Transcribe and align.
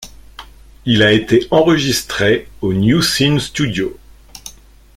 Il 0.85 1.03
a 1.03 1.11
été 1.11 1.45
enregistré 1.51 2.49
au 2.61 2.73
New 2.73 3.03
Sin 3.03 3.37
Studio. 3.37 3.99